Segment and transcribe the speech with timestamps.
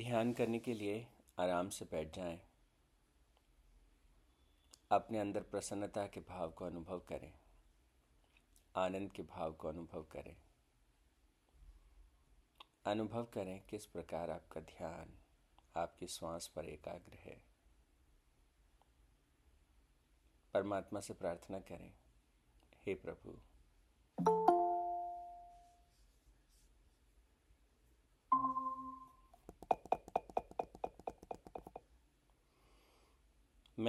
[0.00, 1.06] ध्यान करने के लिए
[1.38, 2.40] आराम से बैठ जाएँ।
[4.90, 7.32] अपने अंदर प्रसन्नता के भाव को अनुभव करें।
[8.76, 10.36] आनंद के भाव को अनुभव करें।
[12.84, 15.18] अनुभव करें किस प्रकार आपका ध्यान,
[15.76, 17.42] आपकी श्वास पर एकाग्र है।
[20.54, 21.92] परमात्मा से प्रार्थना करें,
[22.86, 23.38] हे प्रभु।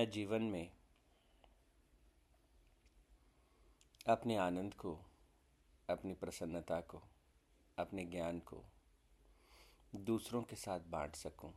[0.01, 0.71] मैं जीवन में
[4.07, 4.93] अपने आनंद को
[5.89, 7.01] अपनी प्रसन्नता को
[7.77, 8.63] अपने ज्ञान को
[9.95, 11.51] दूसरों के साथ बांट सकूँ,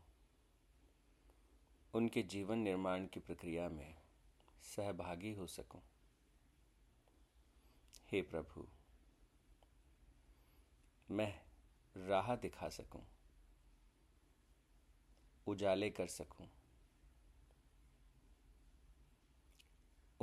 [1.95, 3.95] उनके जीवन निर्माण की प्रक्रिया में
[4.66, 5.80] सहभागी हो सकूँ।
[8.13, 8.66] हे प्रभु
[11.09, 11.33] मैं
[11.97, 13.02] राह दिखा सकूँ,
[15.47, 16.47] उजाले कर सकूँ,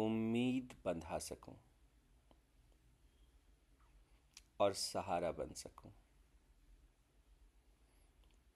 [0.01, 1.55] उम्मीद बंधा सकूँ
[4.59, 5.91] और सहारा बन सकूँ।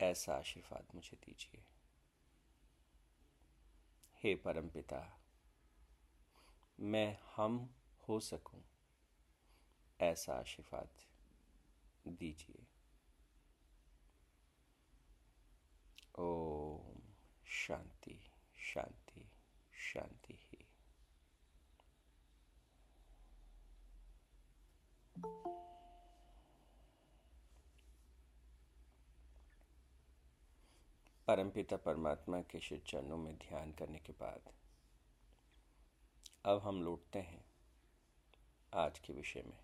[0.01, 1.63] ऐसा आशीर्वाद मुझे दीजिए।
[4.23, 5.01] हे परम पिता,
[6.79, 7.75] मैं हम
[8.09, 8.61] हो सकूँ?
[9.99, 10.89] ऐसा आशीर्वाद
[12.07, 12.65] दीजिए।
[16.19, 17.01] ओम
[17.47, 18.19] शांति
[18.57, 19.29] शांति
[19.73, 20.65] शांति ही
[31.27, 34.41] परमपिता परमात्मा के श्री चरणों में ध्यान करने के बाद
[36.45, 37.45] अब हम लौटते हैं
[38.73, 39.57] आज के विषय में।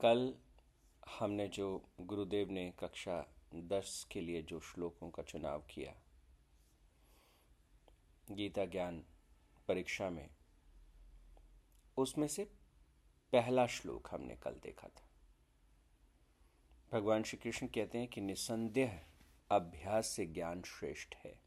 [0.00, 0.34] कल
[1.20, 5.94] हमने जो गुरुदेव ने कक्षा दस के लिए जो श्लोकों का चुनाव किया,
[8.30, 9.04] गीता ज्ञान
[9.68, 10.30] परीक्षा में,
[11.96, 12.44] उसमें से
[13.32, 15.08] पहला श्लोक हमने कल देखा था।
[16.92, 19.06] भगवान श्री कृष्ण कहते हैं कि निसंदेह
[19.50, 21.40] अभ्यास से ज्ञान श्रेष्ठ है।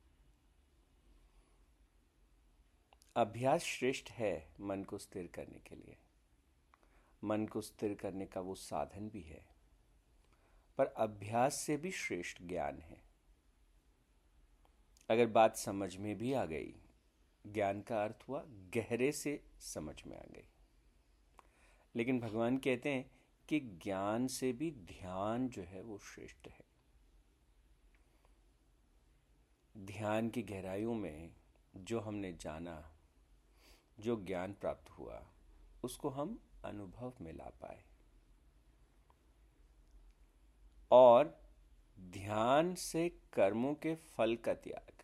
[3.15, 5.97] अभ्यास श्रेष्ठ है मन को स्थिर करने के लिए।
[7.23, 9.47] मन को स्थिर करने का वो साधन भी है।
[10.77, 13.01] पर अभ्यास से भी श्रेष्ठ ज्ञान है।
[15.09, 16.75] अगर बात समझ में भी आ गई
[17.47, 20.47] ज्ञान का अर्थ हुआ, गहरे से समझ में आ गई।
[21.95, 23.11] लेकिन भगवान कहते हैं
[23.49, 26.65] कि ज्ञान से भी ध्यान जो है वो श्रेष्ठ है।
[29.77, 31.33] ध्यान की गहराइयों में
[31.75, 32.97] जो हमने जाना,
[33.99, 35.27] जो ज्ञान प्राप्त हुआ,
[35.83, 37.83] उसको हम अनुभव में ला पाए।
[40.91, 41.49] और
[41.99, 45.03] ध्यान से कर्मों के फल का त्याग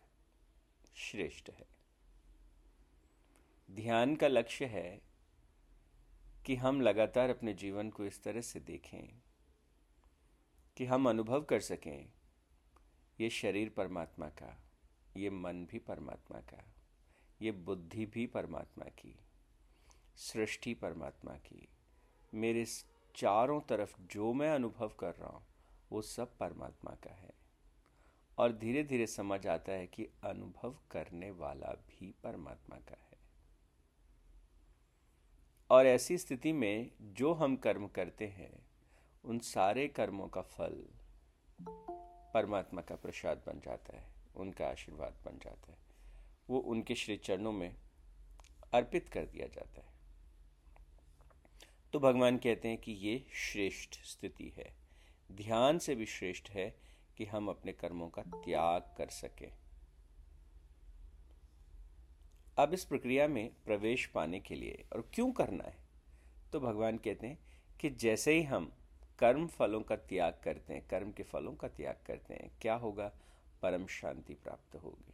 [0.96, 1.75] श्रेष्ठ है।
[3.70, 5.02] ध्यान का लक्ष्य है
[6.46, 9.20] कि हम लगातार अपने जीवन को इस तरह से देखें
[10.76, 12.12] कि हम अनुभव कर सकें
[13.20, 14.62] ये शरीर परमात्मा का,
[15.16, 16.64] ये मन भी परमात्मा का,
[17.42, 19.18] ये बुद्धि भी परमात्मा की,
[20.16, 21.68] सृष्टि परमात्मा की।
[22.34, 22.64] मेरे
[23.16, 25.46] चारों तरफ़ जो मैं अनुभव कर रहा हूँ,
[25.92, 27.34] वो सब परमात्मा का है।
[28.38, 33.05] और धीरे धीरे समझ आता है कि अनुभव करने वाला भी परमात्मा का है।
[35.70, 38.66] और ऐसी स्थिति में जो हम कर्म करते हैं,
[39.24, 40.84] उन सारे कर्मों का फल
[42.34, 44.04] परमात्मा का प्रसाद बन जाता है,
[44.36, 45.78] उनका आशीर्वाद बन जाता है।
[46.50, 47.76] वो उनके श्री चरणों में
[48.74, 49.92] अर्पित कर दिया जाता है।
[51.92, 54.76] तो भगवान कहते हैं कि ये श्रेष्ठ स्थिति है।
[55.32, 56.76] ध्यान से भी श्रेष्ठ है
[57.16, 59.65] कि हम अपने कर्मों का त्याग कर सकें।
[62.58, 65.76] अब इस प्रक्रिया में प्रवेश पाने के लिए और क्यों करना है?
[66.52, 67.38] तो भगवान कहते हैं
[67.80, 68.72] कि जैसे ही हम
[69.18, 73.12] कर्म फलों का त्याग करते हैं, कर्म के फलों का त्याग करते हैं, क्या होगा?
[73.62, 75.12] परम शांति प्राप्त होगी।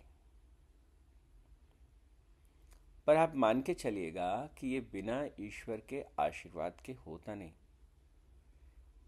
[3.07, 7.53] पर आप मान के चलिएगा कि ये बिना ईश्वर के आशीर्वाद के होता नहीं।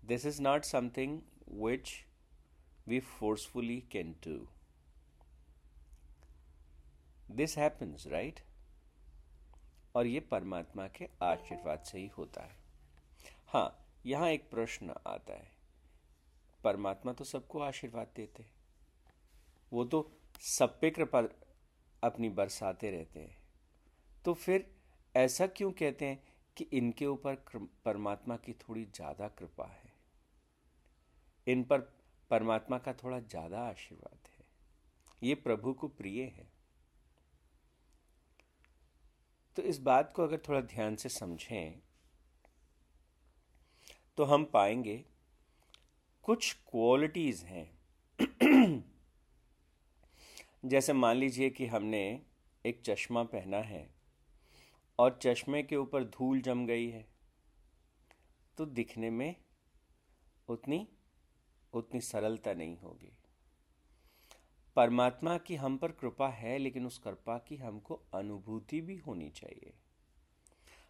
[0.04, 2.04] This is not something which
[2.87, 4.48] we forcefully can do
[7.29, 8.41] this happens right
[9.94, 12.56] और ये परमात्मा के आशीर्वाद से ही होता है।
[13.49, 15.53] हाँ यहाँ एक प्रश्न आता है।
[16.65, 18.53] परमात्मा तो सबको आशीर्वाद देते हैं।
[19.73, 20.11] वो तो
[20.41, 21.23] सब पे कृपा
[22.03, 23.37] अपनी बरसाते रहते हैं।
[24.25, 24.67] तो फिर
[25.15, 26.23] ऐसा क्यों कहते हैं
[26.56, 27.35] कि इनके ऊपर
[27.85, 29.93] परमात्मा की थोड़ी ज़्यादा कृपा है?
[31.47, 31.81] इन पर
[32.31, 34.44] परमात्मा का थोड़ा ज़्यादा आशीर्वाद है।
[35.23, 36.53] ये प्रभु को प्रिय है।
[39.56, 41.80] तो इस बात को अगर थोड़ा ध्यान से समझें
[44.16, 45.04] तो हम पाएँगे
[46.22, 47.78] कुछ क्वालिटीज़ हैं।
[50.64, 52.22] जैसे मान लीजिए कि हमने
[52.64, 53.94] एक चश्मा पहना है
[54.98, 57.06] और चश्मे के ऊपर धूल जम गई है
[58.58, 59.34] तो दिखने में
[60.48, 60.88] उतनी
[61.72, 63.12] उतनी सरलता नहीं होगी।
[64.76, 69.73] परमात्मा की हम पर कृपा है, लेकिन उस कृपा की हमको अनुभूति भी होनी चाहिए।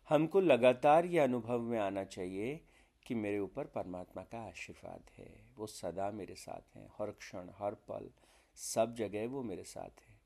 [0.08, 2.60] हमको लगातार ये अनुभव में आना चाहिए
[3.06, 7.74] कि मेरे ऊपर परमात्मा का आशीर्वाद है। वो सदा मेरे साथ हैं, हर क्षण, हर
[7.88, 8.10] पल,
[8.56, 10.20] सब जगह वो मेरे साथ है।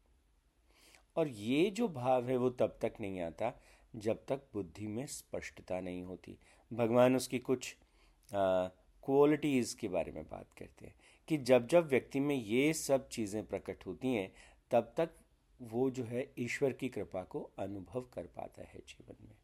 [1.17, 3.53] और ये जो भाव है, वो तब तक नहीं आता
[3.97, 6.39] जब तक बुद्धि में स्पष्टता नहीं होती।
[6.73, 7.77] भगवान उसकी कुछ
[8.33, 10.95] क्वालिटीज़ के बारे में बात करते हैं।
[11.29, 14.33] कि जब जब व्यक्ति में ये सब चीज़ें प्रकट होती हैं,
[14.71, 15.11] तब तक
[15.63, 19.35] वो जो है ईश्वर की कृपा को अनुभव कर पाता है जीवन में।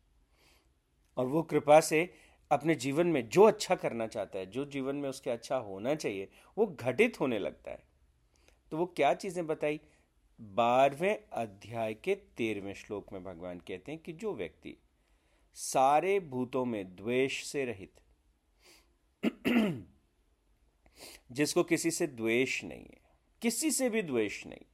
[1.17, 2.15] और वो कृपा से
[2.51, 6.29] अपने जीवन में जो अच्छा करना चाहता है, जो जीवन में उसके अच्छा होना चाहिए,
[6.59, 7.83] वो घटित होने लगता है।
[8.71, 9.81] तो वो क्या चीज़ें बताई?
[10.41, 14.77] बारहवें अध्याय के तेरहवें श्लोक में भगवान कहते हैं कि जो व्यक्ति
[15.55, 18.01] सारे भूतों में द्वेष से रहित
[21.33, 23.01] जिसको किसी से द्वेष नहीं है।
[23.43, 24.65] किसी से भी द्वेष नहीं।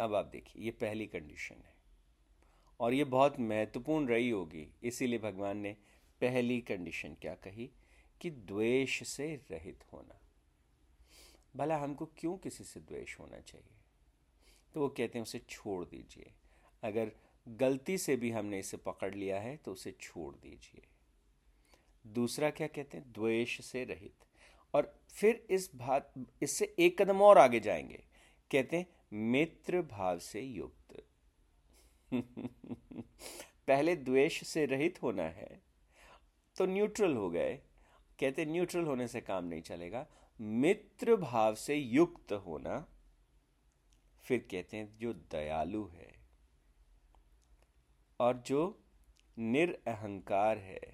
[0.00, 1.74] अब आप देखिए, ये पहली कंडीशन है।
[2.80, 5.76] और ये बहुत महत्वपूर्ण रही होगी, इसीलिए भगवान ने
[6.20, 7.70] पहली कंडीशन क्या कही?
[8.20, 10.20] कि द्वेष से रहित होना।
[11.56, 13.76] भला हमको क्यों किसी से द्वेष होना चाहिए?
[14.74, 16.32] तो वो कहते हैं, उसे छोड़ दीजिए।
[16.82, 17.12] अगर
[17.48, 20.82] गलती से भी हमने इसे पकड़ लिया है तो उसे छोड़ दीजिए।
[22.06, 23.12] दूसरा क्या कहते हैं?
[23.12, 24.24] द्वेष से रहित।
[24.74, 26.12] और फिर इस बात
[26.42, 28.04] इससे एक कदम और आगे जाएँगे।
[28.50, 31.04] कहते हैं, मित्र भाव से युक्त।
[33.68, 35.62] पहले द्वेष से रहित होना है
[36.56, 37.54] तो न्यूट्रल हो गए।
[38.20, 40.06] कहते न्यूट्रल होने से काम नहीं चलेगा।
[40.40, 42.86] मित्र भाव से युक्त होना,
[44.22, 46.12] फिर कहते हैं, जो दयालु है
[48.20, 48.84] और जो
[49.38, 50.91] निरअहंकार है।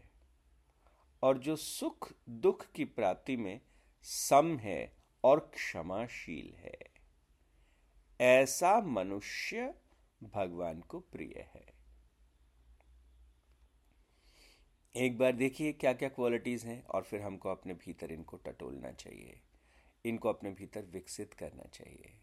[1.22, 3.60] और जो सुख दुख की प्राप्ति में
[4.02, 6.78] सम है और क्षमाशील है।
[8.20, 9.74] ऐसा मनुष्य
[10.22, 11.78] भगवान को प्रिय है।
[14.96, 19.40] एक बार देखिए क्या क्या क्वालिटीज़ हैं और फिर हमको अपने भीतर इनको टटोलना चाहिए।
[20.04, 22.20] इनको अपने भीतर विकसित करना चाहिए।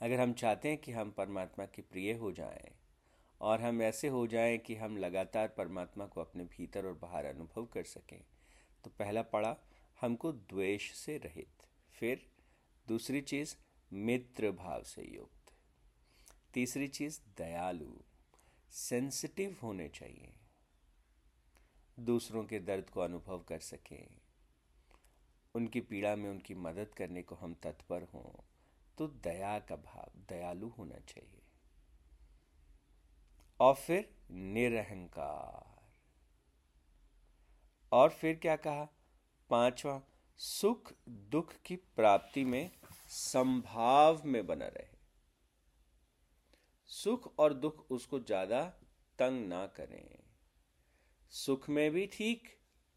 [0.00, 2.81] अगर हम चाहते हैं कि हम परमात्मा के प्रिय हो जाएँ
[3.42, 7.66] और हम ऐसे हो जाएँ कि हम लगातार परमात्मा को अपने भीतर और बाहर अनुभव
[7.66, 8.24] कर सकें।
[8.84, 9.56] तो पहला पड़ा,
[10.00, 11.52] हमको द्वेष से रहित।
[11.92, 12.30] फिर
[12.88, 13.56] दूसरी चीज़,
[13.92, 15.52] मित्र भाव से युक्त।
[16.54, 17.92] तीसरी चीज़, दयालु।
[18.70, 20.32] सेंसिटिव होने चाहिए।
[22.00, 24.18] दूसरों के दर्द को अनुभव कर सकें।
[25.54, 28.42] उनकी पीड़ा में उनकी मदद करने को हम तत्पर हों।
[28.98, 31.41] तो दया का भाव, दयालु होना चाहिए।
[33.62, 35.70] और फिर निरहंकार।
[37.92, 38.84] और फिर क्या कहा?
[39.50, 40.00] पांचवा,
[40.38, 40.92] सुख
[41.30, 42.70] दुख की प्राप्ति में
[43.08, 44.86] संभाव में बना रहे।
[46.90, 48.62] सुख और दुख उसको ज़्यादा
[49.18, 50.18] तंग ना करें।
[51.32, 52.48] सुख में भी ठीक,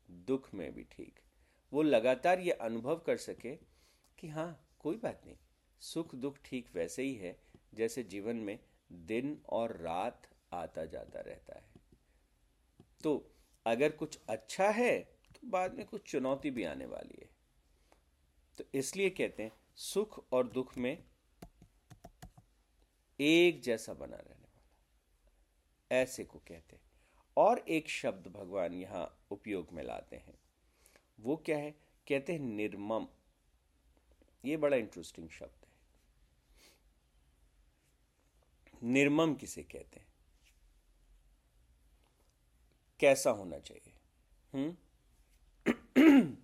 [0.10, 1.20] दुख में भी ठीक।
[1.72, 3.56] वो लगातार ये अनुभव कर सके
[4.18, 5.36] कि हाँ कोई बात नहीं,
[5.82, 7.38] सुख दुख ठीक वैसे ही है
[7.74, 8.60] जैसे जीवन में
[8.92, 11.66] दिन और रात आता जाता रहता है।
[13.04, 13.32] तो
[13.66, 17.30] अगर कुछ अच्छा है तो बाद में कुछ चुनौती भी आने वाली है।
[18.58, 21.04] तो इसलिए कहते हैं, सुख और दुख में
[23.20, 24.62] एक जैसा बना रहने वाला।
[25.96, 26.84] ऐसे को कहते हैं।
[27.38, 30.40] और एक शब्द भगवान यहाँ उपयोग में लाते हैं।
[31.20, 31.72] वो क्या है?
[32.08, 33.08] कहते हैं, निर्मम।
[34.46, 35.66] ये बड़ा इंटरेस्टिंग शब्द है।
[38.84, 40.15] निर्मम किसे कहते हैं?
[43.00, 43.94] कैसा होना चाहिए?
[44.54, 44.76] हम्म?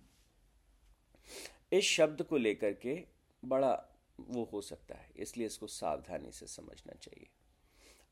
[1.72, 3.04] इस शब्द को लेकर के
[3.44, 7.28] बड़ा वो हो सकता है, इसलिए इसको सावधानी से समझना चाहिए।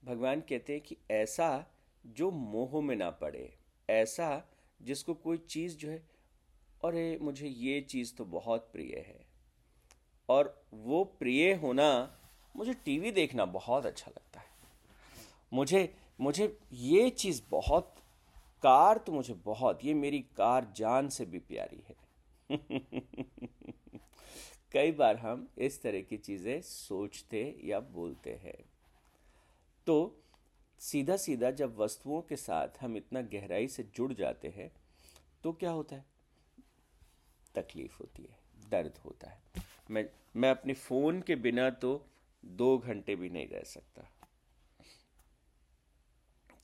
[0.05, 1.67] भगवान कहते हैं कि ऐसा
[2.07, 3.59] जो मोह में ना पड़े,
[3.91, 4.45] ऐसा
[4.83, 5.99] जिसको कोई चीज़ जो है,
[6.85, 9.27] अरे मुझे ये चीज़ तो बहुत प्रिय है,
[10.29, 12.19] और वो प्रिय होना
[12.57, 14.47] मुझे टीवी देखना बहुत अच्छा लगता है।
[15.53, 18.00] मुझे मुझे ये चीज़ बहुत
[18.63, 21.97] कार तो मुझे बहुत, ये मेरी कार जान से भी प्यारी है।
[24.73, 28.65] कई बार हम इस तरह की चीज़ें सोचते या बोलते हैं।
[29.87, 30.17] तो
[30.79, 34.73] सीधा सीधा जब वस्तुओं के साथ हम इतना गहराई से जुड़ जाते हैं
[35.43, 36.05] तो क्या होता है?
[37.55, 38.39] तकलीफ़ होती है,
[38.71, 39.43] दर्द होता है।
[39.91, 42.07] मैं मैं अपने फ़ोन के बिना तो
[42.45, 44.20] दो घंटे भी नहीं रह सकता।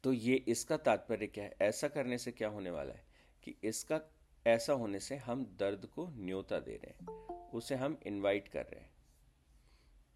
[0.05, 1.57] तो ये इसका तात्पर्य क्या है?
[1.63, 3.05] ऐसा करने से क्या होने वाला है
[3.43, 4.01] कि इसका,
[4.47, 8.81] ऐसा होने से हम दर्द को न्योता दे रहे हैं, उसे हम इनवाइट कर रहे
[8.81, 8.91] हैं।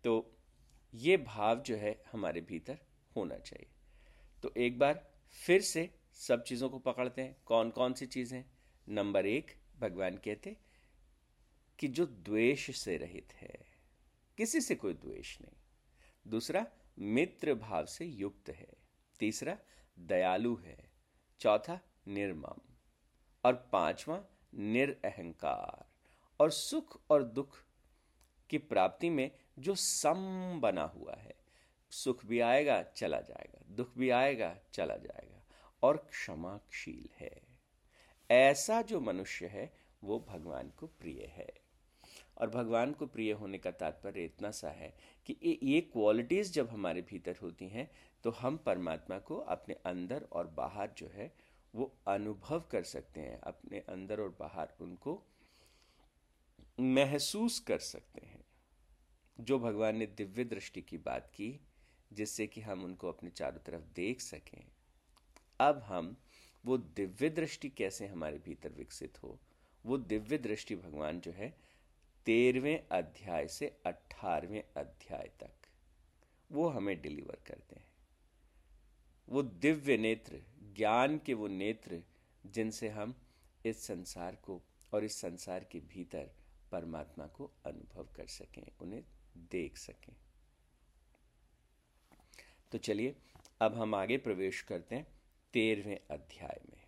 [0.04, 0.36] तो
[0.94, 2.78] ये भाव जो है हमारे भीतर
[3.16, 3.70] होना चाहिए।
[4.42, 5.06] तो एक बार
[5.46, 8.44] फिर से सब चीज़ों को पकड़ते हैं। कौन कौन सी चीज़ें?
[8.88, 10.56] नंबर एक, भगवान कहते
[11.78, 13.58] कि जो द्वेष से रहित है,
[14.38, 15.56] किसी से कोई द्वेष नहीं।
[16.28, 16.66] दूसरा,
[16.98, 18.79] मित्र भाव से युक्त है।
[19.20, 19.58] तीसरा
[19.98, 20.90] दयालु है,
[21.40, 22.60] चौथा निर्मम,
[23.44, 24.24] और पांचवा
[24.54, 25.90] निरअहंकार।
[26.40, 27.58] और सुख और दुख
[28.50, 31.34] की प्राप्ति में जो सम बना हुआ है,
[31.90, 35.44] सुख भी आएगा, चला जाएगा, दुख भी आएगा, चला जाएगा,
[35.82, 37.42] और क्षमाशील है।
[38.30, 41.50] ऐसा जो मनुष्य है, वो भगवान को प्रिय है।
[42.38, 44.94] और भगवान को प्रिय होने का तात्पर्य इतना सा है
[45.26, 47.90] कि ये क्वालिटीज़ जब हमारे भीतर होती हैं
[48.24, 51.34] तो हम परमात्मा को अपने अंदर और बाहर जो है,
[51.74, 55.22] वो अनुभव कर सकते हैं, अपने अंदर और बाहर उनको
[56.80, 58.44] महसूस कर सकते हैं।
[59.40, 61.60] जो भगवान ने दिव्य दृष्टि की बात की,
[62.12, 64.64] जिससे कि हम उनको अपने चारों तरफ़ देख सकें।
[65.60, 66.16] अब हम,
[66.66, 69.38] वो दिव्य दृष्टि कैसे हमारे भीतर विकसित हो,
[69.86, 71.58] वो दिव्य दृष्टि भगवान जो है,
[72.26, 75.52] तेरहवें अध्याय से अठारहवें अध्याय तक,
[76.52, 77.89] वो हमें डिलीवर करते हैं
[79.30, 80.42] वो दिव्य नेत्र,
[80.76, 82.02] ज्ञान के वो नेत्र
[82.46, 83.14] जिनसे हम
[83.66, 84.62] इस संसार को
[84.94, 86.30] और इस संसार के भीतर
[86.72, 89.04] परमात्मा को अनुभव कर सकें, उन्हें
[89.36, 90.16] देख सकें।
[92.72, 93.16] तो चलिए,
[93.60, 95.06] अब हम आगे प्रवेश करते हैं
[95.52, 96.82] तेरहवें अध्याय में।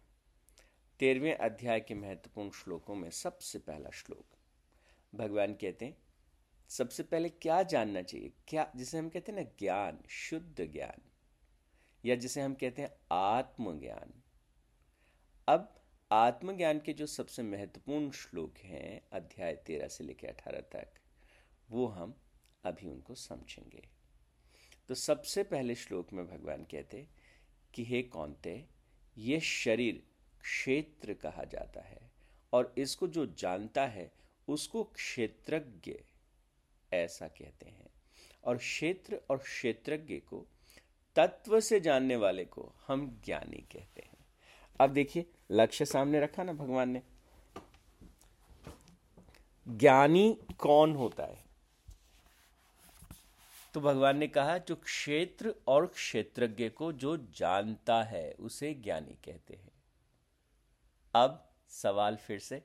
[0.99, 4.25] तेरहवें अध्याय के महत्वपूर्ण श्लोकों में सबसे पहला श्लोक।
[5.15, 5.97] भगवान कहते हैं,
[6.69, 8.33] सबसे पहले क्या जानना चाहिए?
[8.49, 11.12] क्या, जिसे हम कहते हैं ना, ज्ञान, शुद्ध ज्ञान।
[12.05, 14.23] या जिसे हम कहते हैं आत्मज्ञान।
[15.49, 15.83] अब
[16.13, 20.89] आत्मज्ञान के जो सबसे महत्वपूर्ण श्लोक हैं, अध्याय तेरह से लेकर अठारह तक,
[21.71, 22.15] वो हम
[22.65, 23.89] अभी उनको समझेंगे।
[24.89, 27.09] तो सबसे पहले श्लोक में भगवान कहते
[27.75, 28.67] कि हे कौनते,
[29.19, 30.03] ये शरीर
[30.41, 32.11] क्षेत्र कहा जाता है
[32.53, 34.13] और इसको जो जानता है,
[34.49, 35.95] उसको क्षेत्रज्ञ
[36.93, 37.89] ऐसा कहते हैं।
[38.45, 40.47] और क्षेत्र और क्षेत्रज्ञ को
[41.17, 44.27] तत्व से जानने वाले को हम ज्ञानी कहते हैं।
[44.81, 47.03] अब देखिए, लक्ष्य सामने रखा ना भगवान ने।
[49.69, 51.45] ज्ञानी कौन होता है?
[53.75, 59.55] तो भगवान ने कहा, जो क्षेत्र और क्षेत्रज्ञ को जो जानता है, उसे ज्ञानी कहते
[59.55, 59.73] हैं।
[61.15, 62.59] अब सवाल फिर से,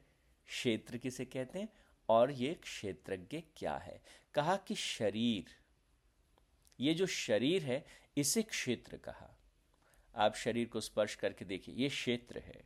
[0.47, 1.69] क्षेत्र किसे कहते हैं
[2.09, 4.01] और ये क्षेत्रज्ञ क्या है?
[4.33, 5.45] कहा कि शरीर।
[6.79, 9.39] ये जो शरीर है इसे क्षेत्र कहा।
[10.15, 12.63] आप शरीर को स्पर्श करके देखिए, ये क्षेत्र है।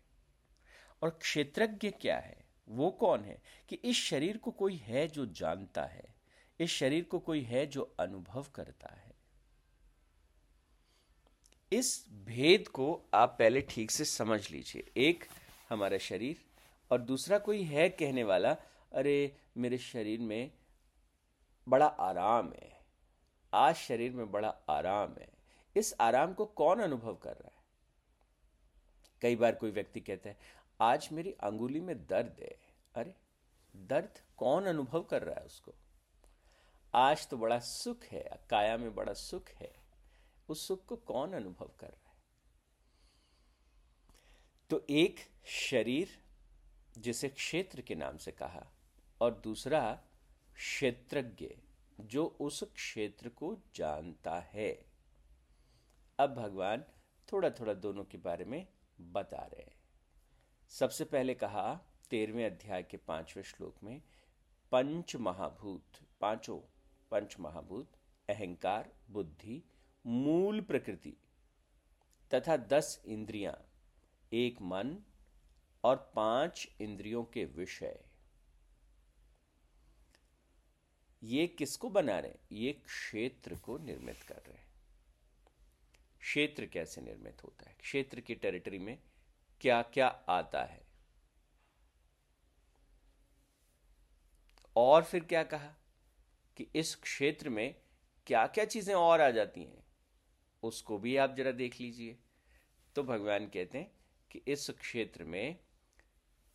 [1.02, 2.46] और क्षेत्रज्ञ क्या है?
[2.70, 3.42] वो कौन है?
[3.70, 6.16] कि इस शरीर को कोई है जो जानता है,
[6.60, 9.12] इस शरीर को कोई है जो अनुभव करता है।
[11.74, 15.26] इस भेद को आप पहले ठीक से समझ लीजिए। एक,
[15.70, 16.46] हमारा शरीर,
[16.92, 18.52] और दूसरा कोई है कहने वाला,
[18.94, 20.52] अरे, मेरे शरीर में
[21.68, 22.80] बड़ा आराम है।
[23.54, 25.41] आज शरीर में बड़ा आराम है।
[25.76, 27.62] इस आराम को कौन अनुभव कर रहा है?
[29.22, 30.38] कई बार कोई व्यक्ति कहता है,
[30.82, 32.60] आज मेरी अंगुली में दर्द है।
[32.96, 33.16] अरे,
[33.76, 35.74] दर्द कौन अनुभव कर रहा है उसको?
[36.96, 39.76] आज तो बड़ा सुख है, काया में बड़ा सुख है।
[40.50, 42.16] उस सुख को कौन अनुभव कर रहा है?
[44.70, 46.24] तो एक शरीर,
[46.98, 48.68] जिसे क्षेत्र के नाम से कहा,
[49.22, 50.02] और दूसरा
[50.56, 51.56] क्षेत्रज्ञ,
[52.00, 54.91] जो उस क्षेत्र को जानता है।
[56.22, 56.84] अब भगवान
[57.32, 58.68] थोड़ा थोड़ा दोनों के बारे में
[59.02, 59.76] बता रहे हैं।
[60.70, 61.74] सबसे पहले कहा,
[62.10, 64.02] तेरहवें अध्याय के पाँचवें श्लोक में,
[64.72, 66.60] पंच महाभूत, पाँचों
[67.12, 67.92] पंच महाभूत,
[68.30, 69.62] अहंकार, बुद्धि,
[70.06, 71.18] मूल प्रकृति
[72.34, 73.58] तथा दस इंद्रियाँ,
[74.34, 74.98] एक मन
[75.84, 78.00] और पाँच इंद्रियों के विषय।
[81.24, 84.71] ये किसको बना रहे ये क्षेत्र को निर्मित कर रहे हैं।
[86.22, 87.76] क्षेत्र कैसे निर्मित होता है?
[87.80, 89.00] क्षेत्र की टेरिटरी में
[89.62, 90.82] क्या क्या आता है?
[94.76, 95.76] और फिर क्या कहा
[96.58, 97.76] कि इस क्षेत्र में
[98.28, 99.84] क्या क्या चीज़ें और आ जाती हैं?
[100.64, 102.18] उसको भी आप जरा देख लीजिए।
[102.96, 103.92] तो भगवान कहते हैं
[104.32, 105.60] कि इस क्षेत्र में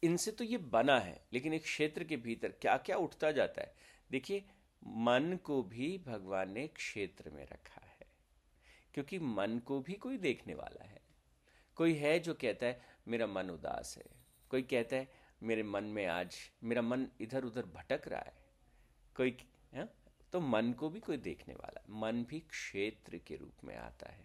[0.02, 3.74] इनसे तो ये बना है, लेकिन एक क्षेत्र के भीतर क्या क्या उठता जाता है?
[4.10, 4.44] देखिए,
[4.86, 7.85] मन को भी भगवान ने क्षेत्र में रखा।
[8.96, 11.00] क्योंकि मन को भी कोई देखने वाला है।
[11.74, 14.04] कोई है जो कहता है, मेरा मन उदास है।
[14.50, 15.12] कोई कहता है,
[15.42, 18.36] मेरे मन में आज, मेरा मन इधर उधर भटक रहा है।
[19.16, 19.94] कोई है?
[20.32, 24.12] तो मन को भी कोई देखने वाला है। मन भी क्षेत्र के रूप में आता
[24.12, 24.24] है।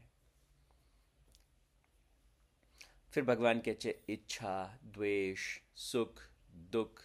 [3.11, 7.01] फिर भगवान कहते इच्छा, द्वेष, सुख, दुख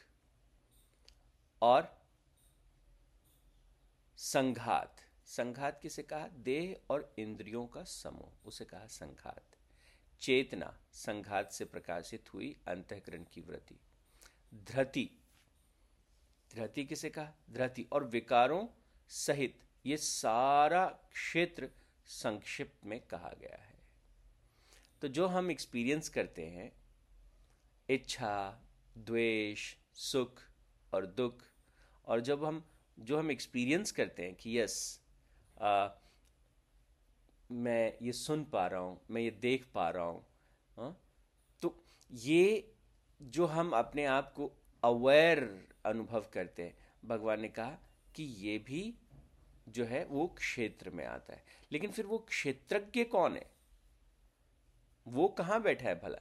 [1.63, 2.07] और
[4.17, 6.29] संघात। संघात किसे कहा?
[6.29, 9.45] देह और इंद्रियों का समूह, उसे कहा संघात।
[10.21, 13.81] चेतना संघात से प्रकाशित हुई अंतकरण की वृत्ति।
[14.55, 15.11] धृति
[16.55, 17.33] धृति किसे कहा?
[17.51, 18.67] धृति और विकारों
[19.09, 21.71] सहित ये सारा क्षेत्र
[22.07, 23.79] संक्षिप्त में कहा गया है।
[25.01, 26.73] तो जो हम एक्सपीरियंस करते हैं,
[27.91, 28.63] इच्छा,
[28.99, 30.43] द्वेष, सुख
[30.95, 31.45] और दुख,
[32.05, 35.06] और जब हम, जो हम एक्सपीरियंस करते हैं कि यस
[37.53, 40.27] मैं ये सुन पा रहा हूँ मैं ये देख पा रहा हूँ
[40.77, 41.01] हाँ,
[41.63, 42.75] तो ये
[43.23, 44.53] जो हम अपने आप को
[44.85, 47.79] अवेयर अनुभव करते हैं भगवान ने कहा
[48.15, 48.95] कि ये भी
[49.69, 53.51] जो है वो क्षेत्र में आता है। लेकिन फिर वो क्षेत्रज्ञ कौन है?
[55.07, 56.19] वो कहाँ बैठा है भला?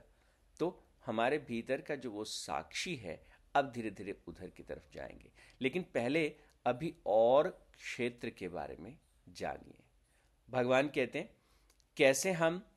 [0.59, 3.23] तो हमारे भीतर का जो वो साक्षी है
[3.55, 8.97] अब धीरे धीरे उधर की तरफ़ जाएँगे। लेकिन पहले अभी और क्षेत्र के बारे में
[9.29, 9.83] जानिए।
[10.49, 11.35] भगवान कहते हैं,
[11.97, 12.71] कैसे हम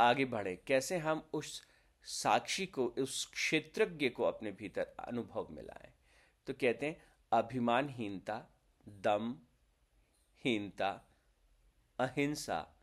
[0.00, 0.56] आगे बढ़े?
[0.56, 1.68] कैसे हम उस
[2.02, 5.92] साक्षी को, उस क्षेत्रज्ञ को अपने भीतर अनुभव में लाएँ?
[6.46, 8.46] तो कहते हैं, अभिमानहीनता
[8.88, 9.40] दम
[10.44, 11.04] हीनता
[11.98, 12.76] अहिंसा,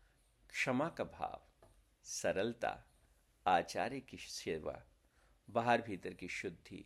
[0.49, 1.67] क्षमा का भाव,
[2.03, 2.85] सरलता,
[3.47, 4.83] आचार्य की सेवा,
[5.49, 6.85] बाहर भीतर की शुद्धि,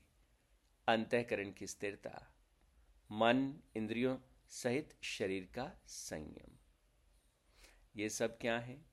[0.87, 2.33] अंतकरण की स्थिरता,
[3.11, 4.17] मन, इंद्रियों
[4.51, 6.57] सहित शरीर का संयम।
[7.95, 8.85] ये सब क्या है?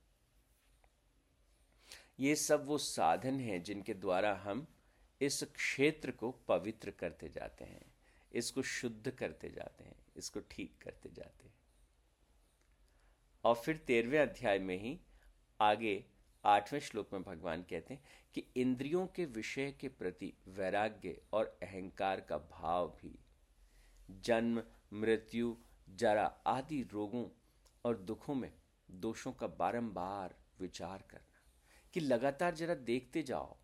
[2.20, 4.66] ये सब वो साधन हैं जिनके द्वारा हम
[5.20, 7.94] इस क्षेत्र को पवित्र करते जाते हैं,
[8.32, 11.54] इसको शुद्ध करते जाते हैं, इसको ठीक करते जाते हैं।
[13.44, 15.00] और फिर तेरहवें अध्याय में ही
[15.60, 16.04] आगे
[16.44, 22.20] आठवें श्लोक में भगवान कहते हैं कि इंद्रियों के विषय के प्रति वैराग्य और अहंकार
[22.20, 23.18] का भाव भी
[24.10, 25.56] जन्म मृत्यु,
[25.88, 27.28] जरा आदि रोगों
[27.84, 28.52] और दुखों में
[28.90, 31.40] दोषों का बारंबार विचार करना।
[31.94, 33.56] कि लगातार जरा देखते जाओ।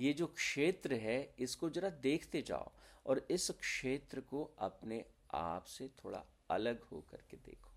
[0.00, 2.72] ये जो क्षेत्र है, इसको जरा देखते जाओ
[3.06, 7.70] और इस क्षेत्र को अपने आप से थोड़ा अलग हो करके देखो।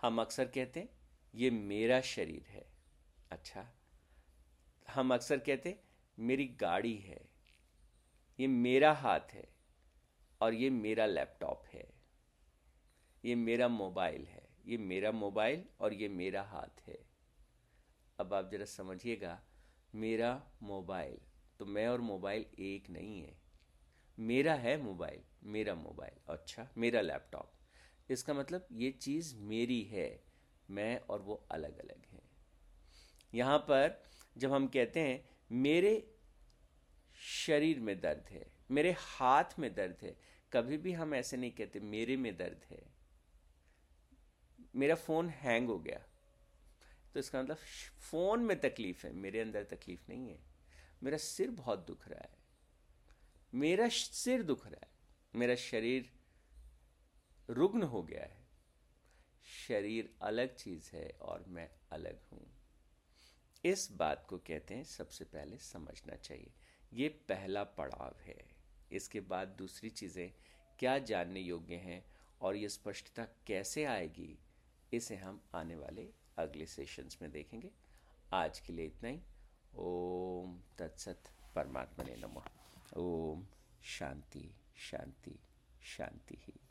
[0.00, 0.88] हम अक्सर कहते हैं,
[1.34, 2.72] ये मेरा शरीर है।
[3.30, 3.72] अच्छा
[4.90, 5.80] हम अक्सर कहते
[6.18, 7.28] मेरी गाड़ी है।
[8.40, 9.55] ये मेरा हाथ है।
[10.40, 11.86] और ये मेरा लैपटॉप है।
[13.24, 16.98] ये मेरा मोबाइल है। ये मेरा मोबाइल और ये मेरा हाथ है।
[18.18, 19.42] अब आप जरा समझिएगा,
[19.94, 21.18] मेरा मोबाइल
[21.58, 23.38] तो मैं और मोबाइल एक नहीं है।
[24.18, 27.52] मेरा है मोबाइल, मेरा मोबाइल अच्छा मेरा लैपटॉप।
[28.10, 30.24] इसका मतलब ये चीज़ मेरी है,
[30.70, 32.22] मैं और वो अलग अलग हैं।
[33.34, 34.02] यहाँ पर
[34.38, 36.14] जब हम कहते हैं, मेरे
[37.46, 40.16] शरीर में दर्द है मेरे हाथ में दर्द है।
[40.52, 42.96] कभी भी हम ऐसे नहीं कहते, मेरे में दर्द है।
[44.76, 45.98] मेरा फ़ोन हैंग हो गया।
[47.14, 47.56] तो इसका मतलब
[48.10, 50.38] फ़ोन में तकलीफ़ है, मेरे अंदर तकलीफ़ नहीं है।
[51.02, 52.38] मेरा सिर बहुत दुख रहा है।
[53.54, 54.90] मेरा सिर दुख रहा है।
[55.36, 56.12] मेरा शरीर
[57.50, 58.46] रुग्ण हो गया है।
[59.68, 62.46] शरीर अलग चीज़ है और मैं अलग हूँ।
[63.64, 66.54] इस बात को कहते हैं, सबसे पहले समझना चाहिए।
[66.92, 68.55] ये पहला पड़ाव है।
[68.92, 70.32] इसके बाद दूसरी चीज़ें,
[70.78, 72.04] क्या जानने योग्य हैं
[72.40, 74.38] और ये स्पष्टता कैसे आएगी,
[74.92, 77.70] इसे हम आने वाले अगले सेशंस में देखेंगे।
[78.32, 79.20] आज के लिए इतना ही।
[79.76, 82.44] ओम तत्सत परमात्मा ने नमो।
[82.96, 83.46] ओम
[83.82, 85.38] शांति शांति
[85.82, 86.65] शांति ही।